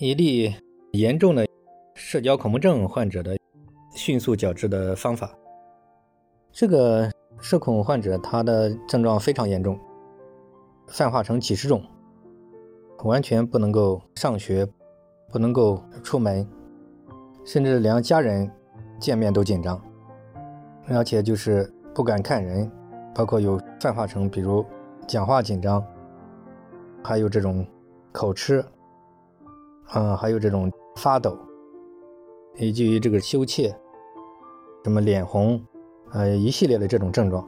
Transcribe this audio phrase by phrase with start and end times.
[0.00, 0.54] 一例
[0.92, 1.44] 严重的
[1.96, 3.36] 社交恐怖症患者的
[3.96, 5.28] 迅速矫治的方法。
[6.52, 9.76] 这个社恐患者他的症状非常严重，
[10.86, 11.82] 泛化成几十种，
[13.02, 14.64] 完全不能够上学，
[15.32, 16.48] 不能够出门，
[17.44, 18.48] 甚至连家人
[19.00, 19.82] 见面都紧张，
[20.86, 22.70] 而且就是不敢看人，
[23.12, 24.64] 包括有泛化成比如
[25.08, 25.84] 讲话紧张，
[27.02, 27.66] 还有这种
[28.12, 28.64] 口吃。
[29.94, 31.36] 嗯，还有这种发抖，
[32.56, 33.74] 以及于这个羞怯，
[34.84, 35.60] 什么脸红，
[36.12, 37.46] 呃，一系列的这种症状。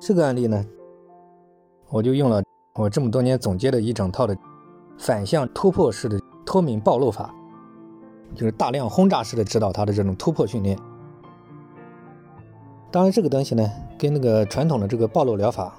[0.00, 0.64] 这个案例呢，
[1.88, 2.42] 我就用了
[2.74, 4.36] 我这么多年总结的一整套的
[4.98, 7.32] 反向突破式的脱敏暴露法，
[8.34, 10.76] 就是大量轰炸式的指导他的这种突破训练。
[12.90, 15.78] 当然，这个东西呢，跟那个传统的这个暴露疗法，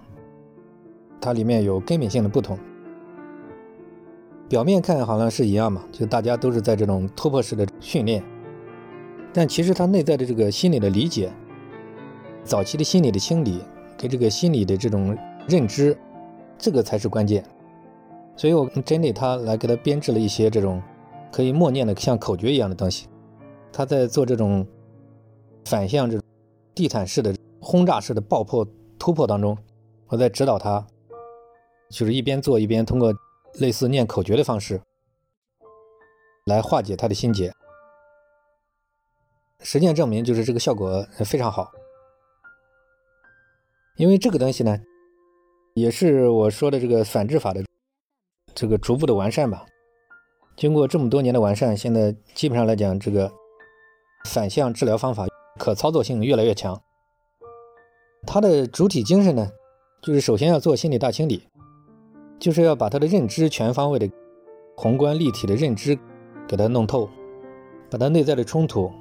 [1.20, 2.58] 它里面有根本性的不同。
[4.50, 8.23] 表面看好像是一样嘛，就大家都是在这种突破式的训练，
[9.34, 11.30] 但其实他内在的这个心理的理解，
[12.45, 13.59] 早期的心理的清理，
[13.98, 15.18] 跟这个心理的这种
[15.50, 15.98] 认知，
[16.58, 17.44] 这个才是关键。
[18.38, 20.81] 所以我针对他来给他编制了一些这种
[21.30, 23.08] 可以默念的像口诀一样的东西。
[23.73, 24.66] 他在做这种
[25.66, 26.25] 反向这种
[26.73, 28.66] 地毯式的轰炸式的爆破
[28.98, 29.58] 突破当中，
[30.08, 30.88] 我在指导他，
[31.90, 33.14] 就是一边做一边通过。
[33.59, 34.81] 类似念口诀的方式
[36.45, 37.53] 来化解他的心结，
[39.59, 41.72] 实践证明就是这个效果非常好。
[43.97, 44.80] 因为这个东西呢，
[45.73, 47.63] 也是我说的这个反制法的
[48.53, 49.66] 这个逐步的完善吧。
[50.55, 53.31] 经过这么多年的完善，现在基本上来讲，这个
[54.25, 55.25] 反向治疗方法
[55.59, 56.80] 可操作性越来越强。
[58.25, 59.52] 它的主体精神呢，
[60.02, 61.47] 就是首先要做心理大清理。
[62.40, 64.10] 就是要把他的认知全方位的、
[64.76, 65.98] 宏观立体的认知
[66.48, 67.10] 给他弄透，
[67.90, 68.92] 把他内在的冲突、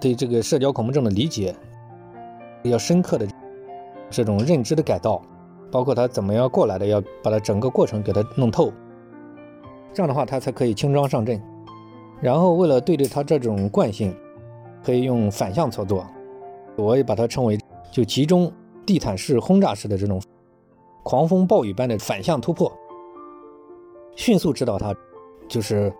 [0.00, 1.54] 对这个社交恐怖症的理解，
[2.62, 3.28] 要深刻的
[4.08, 5.20] 这种认知的改造，
[5.70, 8.72] 包括他怎么样过来的，要把他整个过程给他弄透。
[9.92, 11.40] 这样的话，他才可以轻装上阵。
[12.20, 14.16] 然后，为了对对他这种惯性，
[14.82, 16.06] 可以用反向操作，
[16.76, 17.58] 我也把它称为
[17.92, 18.50] 就集中
[18.86, 20.20] 地毯式轰炸式的这种。
[21.08, 22.70] 狂风暴雨般的反向突破，
[24.14, 24.94] 迅速指导他。
[25.48, 25.90] 就是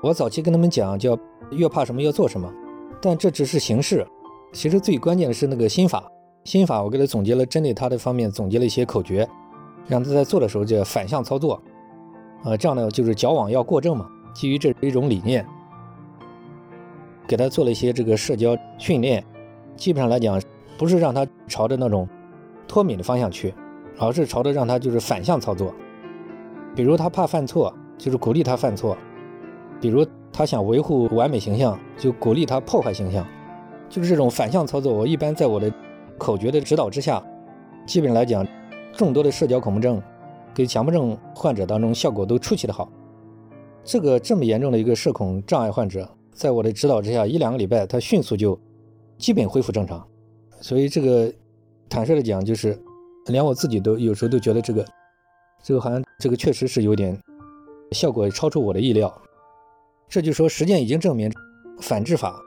[0.00, 1.18] 我早期跟他们讲，叫
[1.50, 2.48] 越怕什么要做什么，
[3.02, 4.06] 但这只是形式。
[4.52, 6.08] 其实最关键的是那个心法。
[6.44, 9.28] 心法我给他总结了，针对他的方面总结了一些口诀，
[9.88, 11.60] 让他在做的时候就反向操作。
[12.44, 14.08] 呃，这样呢就是矫枉要过正嘛。
[14.32, 15.44] 基于这一种理念，
[17.26, 19.24] 给他做了一些这个社交训练。
[19.74, 20.40] 基本上来讲，
[20.78, 22.08] 不是让他朝着那种
[22.68, 23.52] 脱敏的方向去。
[23.98, 25.72] 而是朝着让他就是反向操作，
[26.74, 28.96] 比如他怕犯错，就是鼓励他犯错；
[29.80, 33.24] 比如他想维护完美形象，就鼓励他破坏形象。
[33.88, 35.72] 就是这种反向操作，我一般在我的
[36.18, 37.24] 口诀的指导之下，
[37.86, 38.44] 基本来讲，
[38.92, 40.02] 众多的社交恐怖症
[40.52, 42.90] 跟强迫症患者当中效果都出奇的好。
[43.84, 48.58] 这个这么严重的一个社恐障碍患者，在我的指导之下，一两个礼拜他迅速就
[49.18, 50.04] 基本恢复正常。
[50.60, 51.32] 所以这个
[51.88, 52.76] 坦率的讲，就是。
[53.26, 54.84] 连我自己都有时候都觉得这个，
[55.62, 57.18] 这个好像这个确实是有点
[57.92, 59.12] 效果超出我的意料。
[60.08, 61.32] 这就说实践已经证明，
[61.80, 62.38] 反制法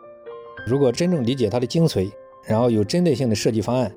[0.66, 2.12] 如果真正理解它的精髓，
[2.46, 3.92] 然后有针对性的设计方案，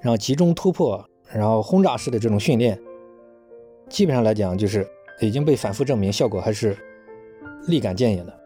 [0.00, 2.80] 然后集中突破，然后轰炸式的这种训练，
[3.88, 4.88] 基本上来讲就是
[5.20, 6.76] 已经被反复证明效果还是
[7.66, 8.40] 立竿见影的。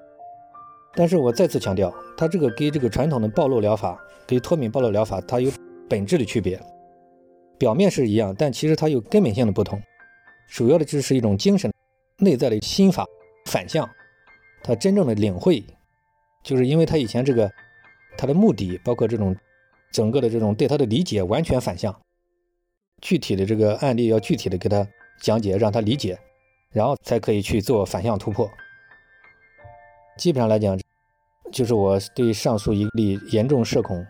[0.95, 5.51] 但是我再次强调，它这个跟这个传统的暴露疗法、跟脱敏暴露疗法，它有
[5.91, 6.59] 本质的区别。
[7.59, 9.81] 表面是一样，但其实它有根本性的不同。
[10.49, 11.73] 主要的就是一种精神
[12.19, 13.05] 内在的心法
[13.47, 13.89] 反向，
[14.63, 15.65] 他真正的领会，
[16.45, 17.51] 就是因为他以前这个
[18.17, 19.35] 他的目的，包括这种
[19.91, 21.95] 整个的这种对他的理解完全反向。
[23.01, 24.87] 具体的这个案例要具体的给他
[25.21, 26.19] 讲解，让他理解，
[26.71, 28.51] 然后才可以去做反向突破。
[30.17, 30.79] 基本上来讲，
[31.53, 34.07] 就是我对上述一例严重社恐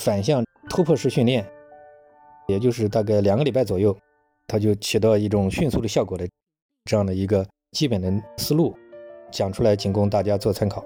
[0.00, 0.44] 反向。
[0.70, 1.48] 突破式训练，
[2.46, 3.96] 也就是大概两个礼拜左右，
[4.46, 6.28] 它就起到一种迅速的效果的
[6.84, 8.76] 这样的一个基本的思路，
[9.30, 10.84] 讲出来仅供大家做参考。